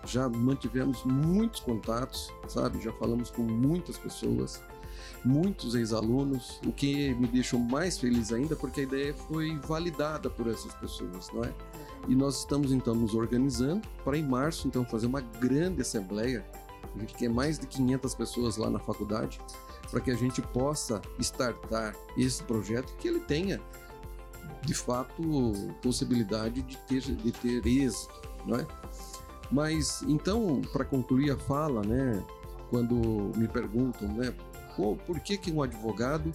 [0.06, 2.80] já mantivemos muitos contatos, sabe?
[2.80, 4.62] Já falamos com muitas pessoas,
[5.24, 10.48] muitos ex-alunos, o que me deixou mais feliz ainda, porque a ideia foi validada por
[10.48, 11.54] essas pessoas, não é?
[12.08, 16.44] E nós estamos então nos organizando para em março então fazer uma grande assembleia.
[16.94, 19.40] A gente quer mais de 500 pessoas lá na faculdade
[19.90, 23.60] para que a gente possa startar esse projeto que ele tenha
[24.62, 25.22] de fato
[25.82, 28.14] possibilidade de ter de ter êxito,
[28.46, 28.66] não é?
[29.50, 32.24] Mas então, para concluir a fala, né,
[32.70, 32.96] quando
[33.36, 34.34] me perguntam, né,
[34.76, 36.32] por que que um advogado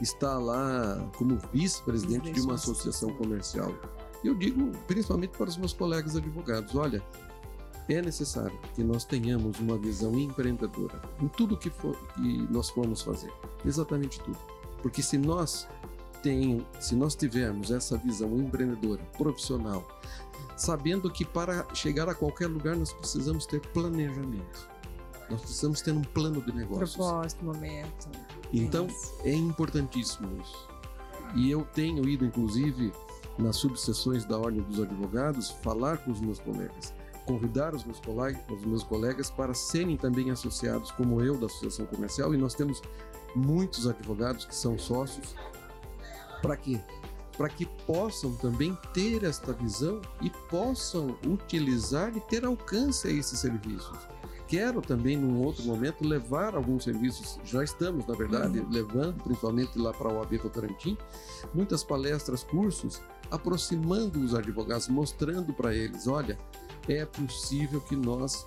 [0.00, 3.72] está lá como vice-presidente de uma associação comercial?
[4.24, 7.02] Eu digo principalmente para os meus colegas advogados, olha,
[7.88, 13.02] é necessário que nós tenhamos uma visão empreendedora em tudo que, for, que nós formos
[13.02, 13.32] fazer,
[13.64, 14.38] exatamente tudo.
[14.80, 15.68] Porque se nós
[16.22, 19.86] tem, se nós tivermos essa visão empreendedora, profissional,
[20.56, 24.71] sabendo que para chegar a qualquer lugar nós precisamos ter planejamento.
[25.32, 26.94] Nós precisamos ter um plano de negócios.
[26.94, 28.10] Propósito, momento.
[28.52, 29.14] Então, Isso.
[29.24, 30.68] é importantíssimo isso.
[31.34, 32.92] E eu tenho ido, inclusive,
[33.38, 36.92] nas subseções da Ordem dos Advogados, falar com os meus colegas,
[37.24, 41.86] convidar os meus colegas, os meus colegas para serem também associados, como eu, da Associação
[41.86, 42.82] Comercial, e nós temos
[43.34, 45.34] muitos advogados que são sócios.
[46.42, 46.78] Para quê?
[47.38, 53.38] Para que possam também ter esta visão e possam utilizar e ter alcance a esses
[53.38, 53.96] serviços.
[54.52, 58.68] Quero também, num outro momento, levar alguns serviços, já estamos, na verdade, uhum.
[58.68, 60.94] levando, principalmente lá para o AB Votorantim,
[61.54, 66.38] muitas palestras, cursos, aproximando os advogados, mostrando para eles, olha,
[66.86, 68.46] é possível que nós,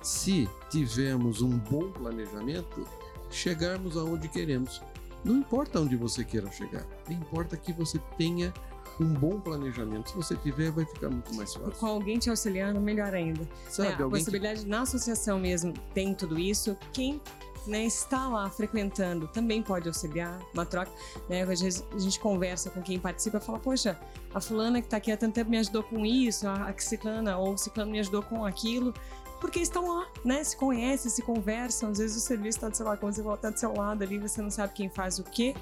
[0.00, 2.88] se tivermos um bom planejamento,
[3.30, 4.80] chegarmos aonde queremos.
[5.22, 8.50] Não importa onde você queira chegar, importa que você tenha
[9.00, 10.10] um bom planejamento.
[10.10, 11.72] Se você tiver, vai ficar muito mais fácil.
[11.72, 13.46] Com alguém te auxiliando, melhor ainda.
[13.68, 14.68] Sabe, é, a possibilidade que...
[14.68, 16.76] na associação mesmo tem tudo isso.
[16.92, 17.20] Quem
[17.66, 20.92] né, está lá frequentando também pode auxiliar, uma troca.
[21.28, 21.42] Né?
[21.42, 23.98] Às vezes a gente conversa com quem participa e fala, poxa,
[24.34, 27.54] a fulana que está aqui há tanto tempo me ajudou com isso, a ciclana ou
[27.54, 28.92] o ciclano me ajudou com aquilo
[29.44, 30.42] porque estão lá, né?
[30.42, 31.90] Se conhecem, se conversam.
[31.90, 34.18] Às vezes o serviço está do seu lado, quando você volta do seu lado ali,
[34.18, 35.54] você não sabe quem faz o quê.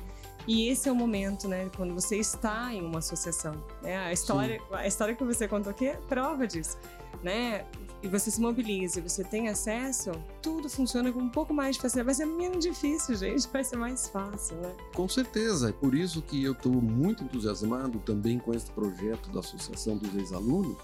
[0.47, 1.71] E esse é o momento, né?
[1.77, 3.55] Quando você está em uma associação.
[3.83, 3.97] Né?
[3.97, 6.79] A, história, a história que você contou aqui é prova disso,
[7.23, 7.65] né?
[8.03, 10.11] E você se mobiliza, você tem acesso,
[10.43, 12.07] tudo funciona com um pouco mais de facilidade.
[12.07, 14.75] Vai ser menos difícil, gente, vai ser mais fácil, né?
[14.93, 19.39] Com certeza, é por isso que eu estou muito entusiasmado também com esse projeto da
[19.39, 20.77] Associação dos Ex-Alunos,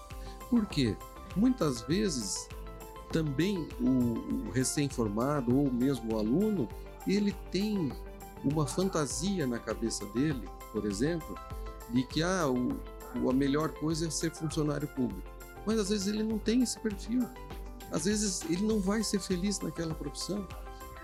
[0.49, 0.95] porque
[1.35, 2.47] muitas vezes
[3.11, 6.69] também o, o recém-formado ou mesmo o aluno,
[7.05, 7.91] ele tem
[8.43, 11.35] uma fantasia na cabeça dele, por exemplo,
[11.89, 15.27] de que ah, o, a melhor coisa é ser funcionário público.
[15.65, 17.27] Mas às vezes ele não tem esse perfil.
[17.91, 20.47] Às vezes ele não vai ser feliz naquela profissão.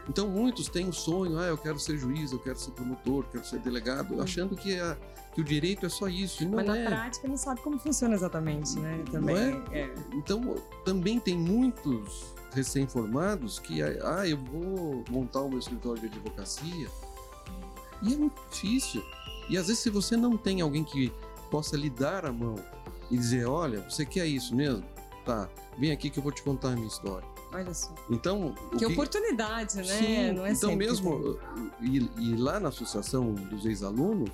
[0.07, 3.43] Então muitos têm o sonho, ah, eu quero ser juiz, eu quero ser promotor, quero
[3.43, 4.95] ser delegado, achando que, a,
[5.33, 6.43] que o direito é só isso.
[6.45, 6.85] Não Mas na é.
[6.85, 9.03] prática não sabe como funciona exatamente, né?
[9.11, 9.63] Também.
[9.71, 9.79] É?
[9.79, 9.95] É.
[10.13, 16.87] Então também tem muitos recém-formados que, ah, eu vou montar o meu escritório de advocacia,
[18.05, 19.03] e é muito difícil.
[19.49, 21.11] E às vezes, se você não tem alguém que
[21.51, 22.55] possa lhe dar a mão
[23.09, 24.83] e dizer: Olha, você quer isso mesmo?
[25.25, 27.27] Tá, vem aqui que eu vou te contar a minha história.
[27.51, 27.93] Olha só.
[28.09, 28.85] Então, que, que...
[28.85, 29.83] oportunidade, né?
[29.83, 31.39] Sim, não é então mesmo
[31.81, 34.29] e, e, lá na associação dos ex-alunos,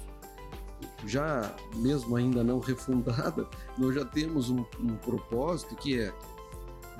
[1.06, 6.14] já mesmo ainda não refundada, nós já temos um, um propósito que é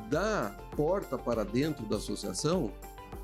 [0.10, 2.72] da porta para dentro da associação,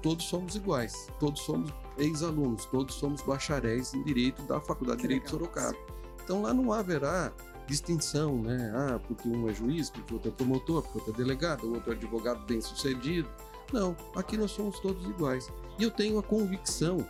[0.01, 5.25] todos somos iguais, todos somos ex-alunos, todos somos bacharéis em Direito da Faculdade de Direito
[5.25, 5.77] de Sorocaba.
[6.23, 7.31] Então lá não haverá
[7.67, 8.71] distinção, né?
[8.75, 11.91] Ah, porque um é juiz, porque outro é promotor, porque outro é delegado, o outro
[11.91, 13.29] é advogado bem sucedido.
[13.71, 15.51] Não, aqui nós somos todos iguais.
[15.77, 17.05] E eu tenho a convicção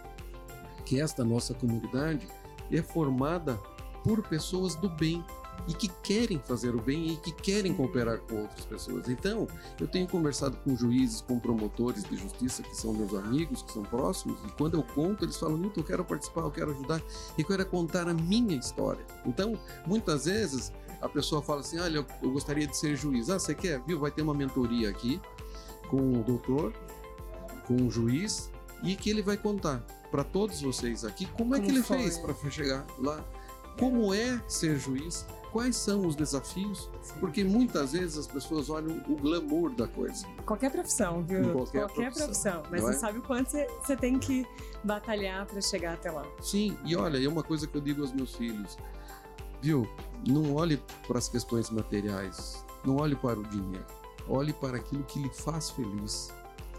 [0.86, 2.28] que esta nossa comunidade
[2.71, 3.60] é formada
[4.04, 5.23] por pessoas do bem,
[5.67, 9.10] e que querem fazer o bem e que querem cooperar com outras pessoas.
[9.10, 9.48] Então,
[9.80, 13.84] eu tenho conversado com juízes, com promotores de justiça que são meus amigos, que são
[13.84, 17.02] próximos, e quando eu conto, eles falam: Nilton, eu quero participar, eu quero ajudar,
[17.38, 19.06] e quero contar a minha história.
[19.26, 23.30] Então, muitas vezes, a pessoa fala assim: Olha, eu gostaria de ser juiz.
[23.30, 23.82] Ah, você quer?
[23.84, 24.00] Viu?
[24.00, 25.20] Vai ter uma mentoria aqui
[25.89, 26.74] com o doutor,
[27.65, 28.52] com o juiz,
[28.84, 32.00] e que ele vai contar para todos vocês aqui como é que ele foi?
[32.00, 33.24] fez para chegar lá,
[33.78, 35.26] como é ser juiz,
[35.58, 36.88] quais são os desafios,
[37.20, 40.24] porque muitas vezes as pessoas olham o glamour da coisa.
[40.46, 41.52] Qualquer profissão, viu?
[41.52, 43.00] Qualquer, qualquer profissão, profissão, Mas você é?
[43.00, 44.46] sabe o quanto você, você tem que
[44.84, 46.24] batalhar para chegar até lá.
[46.43, 48.78] Sim, e olha, é uma coisa que eu digo aos meus filhos,
[49.60, 49.89] viu?
[50.28, 53.88] Não olhe para as questões materiais, não olhe para o dinheiro,
[54.30, 56.32] olhe para aquilo que lhe faz feliz.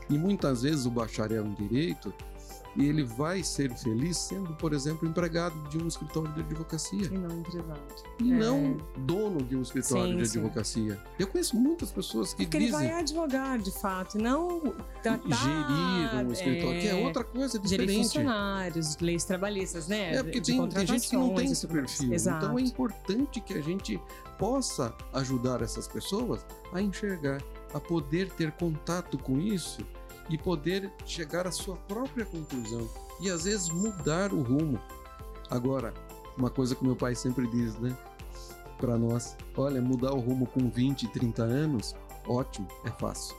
[0.09, 2.14] E muitas vezes o bacharel em direito
[2.79, 7.07] e ele vai ser feliz sendo, por exemplo, empregado de um escritório de advocacia.
[7.07, 7.83] E não empresário.
[8.21, 8.37] E é.
[8.37, 10.95] não dono de um escritório sim, de advocacia.
[10.95, 11.01] Sim.
[11.19, 12.79] Eu conheço muitas pessoas que Porque dizem...
[12.79, 14.61] ele vai advogar, de fato, não
[15.03, 15.29] tratar...
[15.29, 16.81] Gerir um escritório, é...
[16.81, 17.88] que é outra coisa diferente.
[17.88, 20.14] Gerir funcionários, leis trabalhistas, né?
[20.14, 22.12] É, porque tem, tem gente que não tem esse perfil.
[22.12, 22.47] Exato.
[22.47, 24.01] Então é importante que a gente
[24.38, 27.43] possa ajudar essas pessoas a enxergar,
[27.75, 29.85] a poder ter contato com isso
[30.29, 32.88] e poder chegar à sua própria conclusão
[33.21, 34.79] e às vezes mudar o rumo.
[35.51, 35.95] Agora,
[36.37, 37.97] uma coisa que meu pai sempre diz, né?
[38.79, 43.37] Para nós, olha, mudar o rumo com 20, 30 anos, ótimo, é fácil.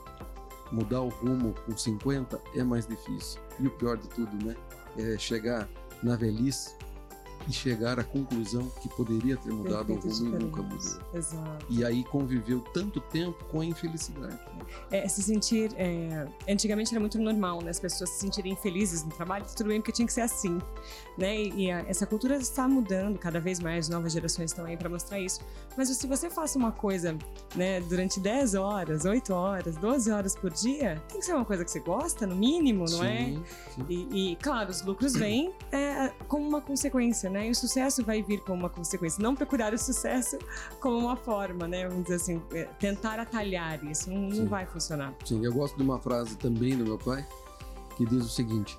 [0.72, 3.40] Mudar o rumo com 50 é mais difícil.
[3.60, 4.56] E o pior de tudo, né?
[4.98, 5.68] É chegar
[6.04, 6.76] na velhice
[7.50, 11.02] e chegar à conclusão que poderia ter mudado o rumo e nunca mudou.
[11.14, 11.66] Exato.
[11.68, 14.40] E aí conviveu tanto tempo com a infelicidade.
[14.92, 15.72] É, se sentir.
[15.76, 16.28] É...
[16.48, 17.72] Antigamente era muito normal, né?
[17.72, 20.60] As pessoas se sentirem felizes no trabalho, tudo bem, porque tinha que ser assim.
[21.18, 21.44] Né?
[21.44, 25.20] E a, essa cultura está mudando cada vez mais, novas gerações estão aí para mostrar
[25.20, 25.42] isso.
[25.76, 27.18] Mas se você faça uma coisa
[27.56, 31.66] né, durante 10 horas, 8 horas, 12 horas por dia, tem que ser uma coisa
[31.66, 33.18] que você gosta, no mínimo, não é?
[33.18, 33.72] sim, é?
[33.72, 33.86] Sim.
[33.90, 37.39] E, e, claro, os lucros vêm é, como uma consequência, né?
[37.40, 37.48] Né?
[37.48, 39.22] E o sucesso vai vir como uma consequência.
[39.24, 40.38] Não procurar o sucesso
[40.80, 41.88] como uma forma, né?
[41.88, 44.10] Vamos dizer assim, é, tentar atalhar isso.
[44.12, 45.14] Não, não vai funcionar.
[45.26, 47.26] Sim, eu gosto de uma frase também do meu pai
[47.96, 48.78] que diz o seguinte: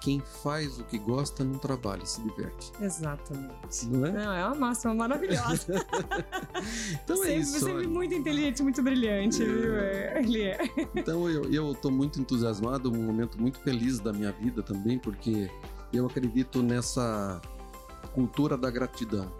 [0.00, 2.72] quem faz o que gosta não trabalha, se diverte.
[2.80, 3.86] Exatamente.
[3.88, 4.10] Não é?
[4.12, 5.86] Não, é uma máxima maravilhosa.
[7.04, 7.60] então sempre, é isso.
[7.60, 9.46] Sempre muito inteligente, muito brilhante, É.
[9.46, 9.76] viu?
[9.76, 10.58] É, Ele é.
[10.94, 15.48] Então eu, tô muito entusiasmado, um momento muito feliz da minha vida também, porque
[15.92, 17.40] eu acredito nessa
[18.14, 19.30] cultura da gratidão.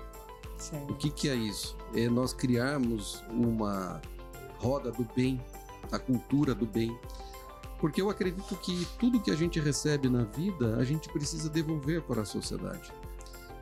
[0.57, 0.83] Sim.
[0.89, 1.77] O que, que é isso?
[1.95, 4.01] É nós criarmos uma
[4.59, 5.41] roda do bem,
[5.91, 6.97] a cultura do bem.
[7.81, 12.01] Porque eu acredito que tudo que a gente recebe na vida, a gente precisa devolver
[12.03, 12.93] para a sociedade.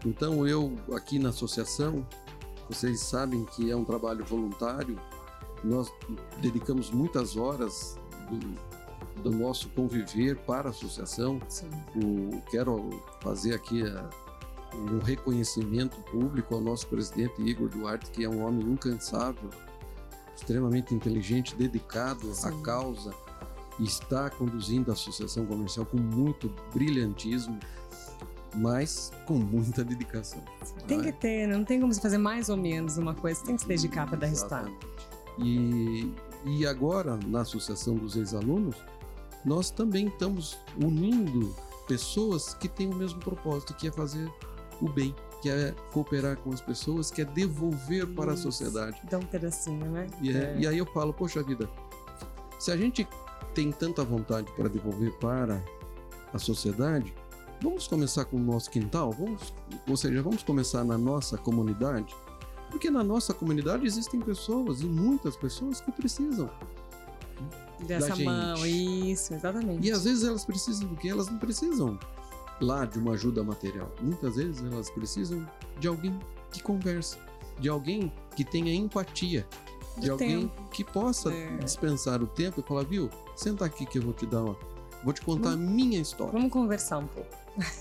[0.05, 2.07] Então eu, aqui na associação,
[2.69, 4.99] vocês sabem que é um trabalho voluntário,
[5.65, 5.91] nós
[6.41, 7.99] dedicamos muitas horas
[8.31, 11.69] do, do nosso conviver para a associação, Sim.
[11.97, 12.89] o- quero
[13.21, 14.09] fazer aqui a-
[14.75, 19.51] um reconhecimento público ao nosso presidente Igor Duarte, que é um homem incansável,
[20.35, 22.63] extremamente inteligente, dedicado à Sim.
[22.63, 23.15] causa,
[23.79, 27.59] e está conduzindo a associação comercial com muito brilhantismo,
[28.55, 30.43] mas com muita dedicação.
[30.87, 33.63] Tem que ter, não tem como você fazer mais ou menos uma coisa, tem que
[33.63, 34.71] se dedicar para dar resultado.
[35.39, 36.13] E,
[36.45, 38.77] e agora, na Associação dos Ex-Alunos,
[39.45, 41.55] nós também estamos unindo
[41.87, 44.31] pessoas que têm o mesmo propósito, que é fazer
[44.81, 48.45] o bem, que é cooperar com as pessoas, que é devolver para a Isso.
[48.45, 49.01] sociedade.
[49.11, 50.07] Dá um pedacinho, né?
[50.21, 51.69] E, é- e aí eu falo, poxa vida,
[52.59, 53.07] se a gente
[53.55, 55.63] tem tanta vontade para devolver para
[56.33, 57.13] a sociedade,
[57.63, 59.53] vamos começar com o nosso quintal, vamos,
[59.89, 62.15] ou seja, vamos começar na nossa comunidade,
[62.71, 66.49] porque na nossa comunidade existem pessoas e muitas pessoas que precisam.
[67.87, 69.87] Dessa mão, isso, exatamente.
[69.87, 71.99] E às vezes elas precisam do que elas não precisam
[72.61, 73.91] lá de uma ajuda material.
[74.01, 75.47] Muitas vezes elas precisam
[75.79, 76.19] de alguém
[76.53, 77.17] que converse,
[77.59, 79.47] de alguém que tenha empatia,
[79.99, 80.69] de Do alguém tempo.
[80.71, 81.57] que possa É.
[81.59, 84.57] dispensar o tempo e falar, viu, senta aqui que eu vou te dar uma,
[85.05, 86.33] vou te contar a minha história.
[86.33, 87.37] Vamos conversar um pouco.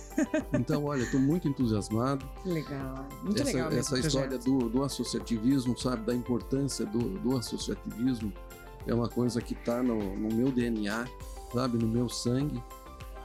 [0.52, 2.28] Então, olha, estou muito entusiasmado.
[2.44, 3.08] Legal.
[3.24, 8.34] Muito essa legal essa história do, do associativismo, sabe, da importância do, do associativismo,
[8.86, 11.08] é uma coisa que está no, no meu DNA,
[11.54, 12.62] sabe, no meu sangue.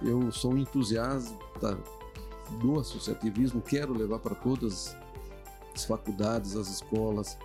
[0.05, 1.79] Eu sou um entusiasta
[2.61, 4.95] do associativismo, quero levar para todas
[5.75, 7.37] as faculdades, as escolas,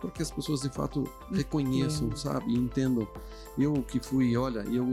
[0.00, 2.18] para que, as pessoas de fato reconheçam, Entendo.
[2.18, 3.08] sabe, e entendam.
[3.58, 4.86] Eu que fui, olha, eu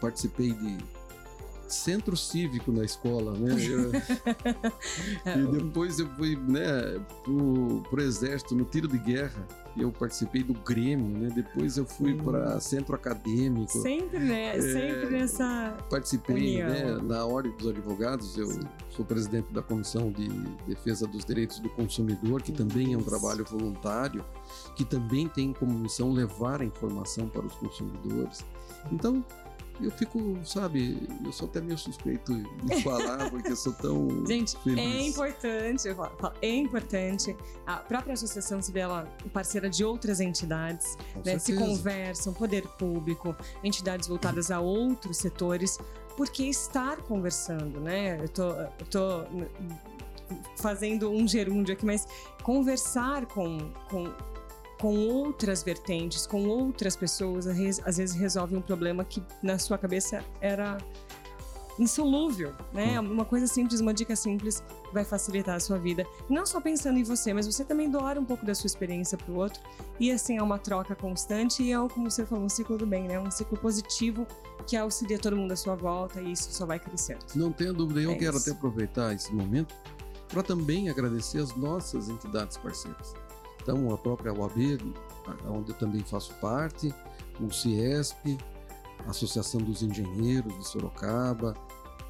[0.00, 0.78] participei de
[1.74, 3.54] centro cívico na escola, né?
[3.64, 3.92] Eu-
[5.54, 9.46] e depois eu fui, né, pro, pro exército, no tiro de guerra.
[9.76, 11.28] Eu participei do Grêmio, né?
[11.32, 12.24] Depois eu fui Hum.
[12.24, 13.70] para centro acadêmico.
[13.78, 14.56] Sempre, né?
[14.56, 14.60] É.
[14.60, 15.76] Sempre nessa.
[15.88, 16.68] Participei, União.
[16.68, 18.36] né, na Ordem dos Advogados.
[18.36, 18.60] Eu Sim.
[18.90, 20.28] sou presidente da Comissão de
[20.66, 24.24] Defesa dos Direitos do Consumidor, que também é um trabalho voluntário,
[24.74, 28.44] que também tem como missão levar a informação para os consumidores.
[28.90, 29.24] Então,
[29.80, 34.56] eu fico, sabe, eu sou até meio suspeito de falar, porque eu sou tão Gente,
[34.58, 34.78] feliz.
[34.78, 35.88] é importante,
[36.42, 37.36] é importante.
[37.66, 41.38] A própria associação se vê ela parceira de outras entidades, Com né?
[41.38, 45.78] Se conversam, poder público, entidades voltadas a outros setores,
[46.16, 48.18] porque estar conversando, né?
[48.20, 49.24] Eu tô, eu tô
[50.56, 52.06] fazendo um gerúndio aqui, mas
[52.42, 54.12] conversar com, com,
[54.80, 60.24] com outras vertentes, com outras pessoas, às vezes resolve um problema que na sua cabeça
[60.40, 60.78] era
[61.78, 62.98] insolúvel, né?
[62.98, 64.62] Uma coisa simples, uma dica simples
[64.92, 66.04] vai facilitar a sua vida.
[66.28, 69.30] Não só pensando em você, mas você também doar um pouco da sua experiência para
[69.32, 69.60] o outro.
[70.00, 73.06] E assim é uma troca constante e é, como você falou, um ciclo do bem,
[73.06, 73.18] né?
[73.20, 74.26] Um ciclo positivo
[74.66, 77.24] que auxilia todo mundo à sua volta e isso só vai crescendo.
[77.34, 78.50] Não tenha dúvida, eu É quero isso.
[78.50, 79.74] até aproveitar esse momento
[80.28, 83.14] para também agradecer as nossas entidades parceiras.
[83.70, 84.78] Então, a própria UAB,
[85.46, 86.90] onde eu também faço parte,
[87.38, 88.38] o CIESP,
[89.06, 91.52] a Associação dos Engenheiros de Sorocaba,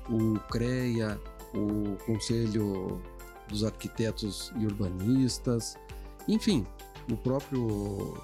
[0.08, 1.20] o CREA,
[1.52, 3.02] o Conselho
[3.48, 5.76] dos Arquitetos e Urbanistas,
[6.28, 6.64] enfim,
[7.10, 8.16] o próprio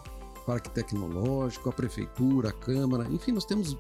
[0.47, 3.77] Parque Tecnológico, a Prefeitura, a Câmara, enfim, nós temos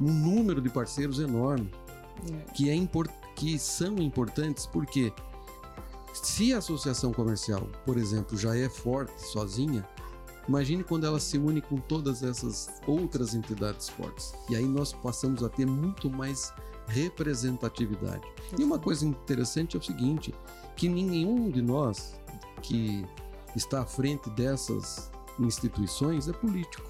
[0.00, 1.68] um número de parceiros enorme
[2.54, 5.12] que, é impor- que são importantes porque
[6.22, 9.86] se a associação comercial, por exemplo, já é forte sozinha,
[10.48, 14.32] imagine quando ela se une com todas essas outras entidades fortes.
[14.48, 16.52] E aí nós passamos a ter muito mais
[16.86, 18.26] representatividade.
[18.58, 20.34] E uma coisa interessante é o seguinte,
[20.76, 22.14] que nenhum de nós
[22.62, 23.04] que
[23.54, 26.88] está à frente dessas instituições é político.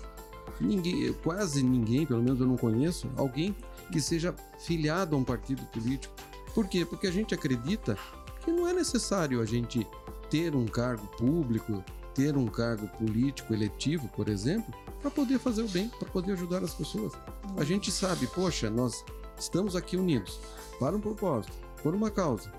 [0.61, 3.55] Ninguém, quase ninguém, pelo menos eu não conheço, alguém
[3.91, 6.15] que seja filiado a um partido político.
[6.55, 6.85] Por quê?
[6.85, 7.99] Porque a gente acredita
[8.47, 9.85] que não é necessário a gente
[10.31, 11.85] ter um cargo público,
[12.15, 14.73] ter um cargo político eletivo, por exemplo,
[15.03, 17.13] para poder fazer o bem, para poder ajudar as pessoas.
[17.57, 19.05] A gente sabe, poxa, nós
[19.37, 20.39] estamos aqui unidos
[20.79, 22.53] para um propósito, por uma causa.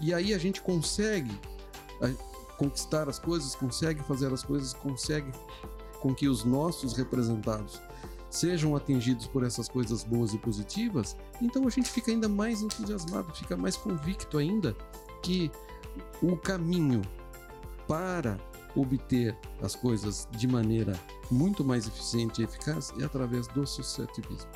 [0.00, 1.30] E aí a gente consegue
[2.58, 5.30] conquistar as coisas, consegue fazer as coisas, consegue
[6.00, 7.80] com que os nossos representados
[8.32, 13.32] sejam atingidos por essas coisas boas e positivas, então a gente fica ainda mais entusiasmado,
[13.34, 14.74] fica mais convicto ainda
[15.22, 15.50] que
[16.22, 17.02] o caminho
[17.86, 18.38] para
[18.74, 20.98] obter as coisas de maneira
[21.30, 24.50] muito mais eficiente e eficaz é através do associativismo.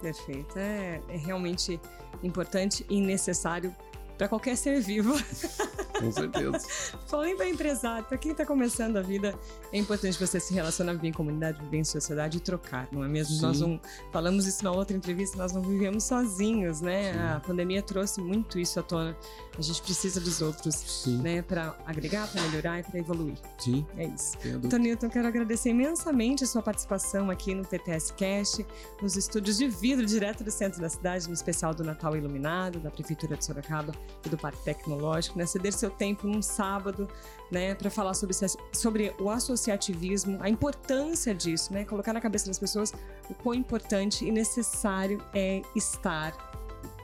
[0.00, 0.58] Perfeito.
[0.58, 1.80] É, é realmente
[2.24, 3.74] importante e necessário
[4.18, 5.14] para qualquer ser vivo.
[6.02, 6.66] Com certeza.
[7.06, 9.34] Falando para empresário, para quem está começando a vida,
[9.72, 13.08] é importante você se relacionar, viver em comunidade, viver em sociedade e trocar, não é
[13.08, 13.36] mesmo?
[13.36, 13.42] Sim.
[13.42, 13.80] Nós não
[14.12, 17.12] falamos isso na outra entrevista, nós não vivemos sozinhos, né?
[17.12, 17.18] Sim.
[17.18, 19.16] A pandemia trouxe muito isso à tona.
[19.56, 21.18] A gente precisa dos outros, Sim.
[21.18, 23.36] né, para agregar, para melhorar e para evoluir.
[23.58, 23.86] Sim.
[23.96, 24.36] É isso.
[24.44, 28.66] Então, Nilton, quero agradecer imensamente a sua participação aqui no PTS Cast,
[29.00, 32.90] nos estúdios de vidro direto do centro da cidade, no especial do Natal Iluminado, da
[32.90, 33.92] Prefeitura de Sorocaba
[34.24, 35.44] e do Parque Tecnológico, né?
[35.44, 37.08] Ceder seu tempo num sábado,
[37.50, 38.34] né, para falar sobre,
[38.72, 41.84] sobre o associativismo, a importância disso, né?
[41.84, 42.92] Colocar na cabeça das pessoas
[43.28, 46.34] o quão importante e necessário é estar,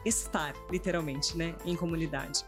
[0.05, 2.45] estar, literalmente, né, em comunidade.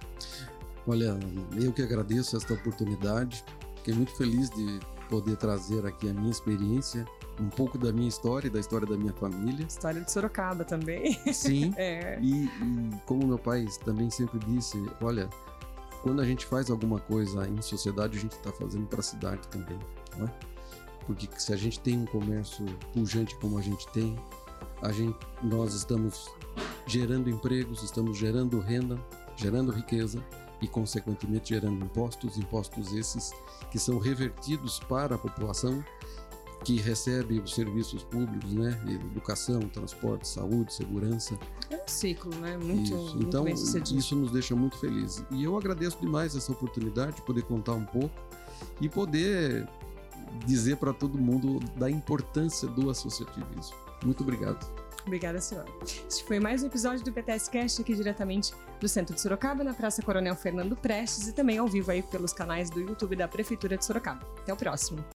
[0.87, 1.19] Olha,
[1.61, 3.45] eu que agradeço esta oportunidade,
[3.77, 7.05] fiquei muito feliz de poder trazer aqui a minha experiência
[7.41, 9.67] um pouco da minha história e da história da minha família.
[9.67, 11.19] História de Sorocaba também.
[11.33, 11.73] Sim.
[11.77, 12.19] é.
[12.21, 15.29] e, e, como meu pai também sempre disse, olha,
[16.03, 19.47] quando a gente faz alguma coisa em sociedade, a gente está fazendo para a cidade
[19.49, 19.79] também,
[20.17, 20.35] não é?
[21.07, 24.17] Porque se a gente tem um comércio pujante como a gente tem,
[24.83, 26.31] a gente, nós estamos
[26.87, 28.99] gerando empregos, estamos gerando renda,
[29.37, 30.25] gerando riqueza
[30.61, 33.33] e, consequentemente, gerando impostos, impostos esses
[33.71, 35.85] que são revertidos para a população
[36.65, 38.79] que recebe os serviços públicos, né?
[38.87, 41.39] Educação, transporte, saúde, segurança.
[41.71, 42.57] É um ciclo, né?
[42.59, 43.19] Muito, isso.
[43.19, 45.25] Então, muito isso nos deixa muito felizes.
[45.31, 48.15] E eu agradeço demais essa oportunidade de poder contar um pouco
[48.81, 49.67] e poder
[50.47, 53.75] dizer para todo mundo da importância do associativismo.
[54.05, 54.67] Muito obrigado.
[55.07, 55.69] Obrigada, senhora.
[55.83, 59.73] Este foi mais um episódio do PTS Cast aqui diretamente do centro de Sorocaba, na
[59.73, 63.77] Praça Coronel Fernando Prestes e também ao vivo aí pelos canais do YouTube da Prefeitura
[63.77, 64.27] de Sorocaba.
[64.39, 65.03] Até o próximo.